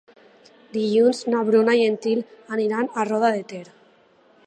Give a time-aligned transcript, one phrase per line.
[0.77, 2.25] Dilluns na Bruna i en Nil
[2.67, 3.65] iran a Roda de Ter.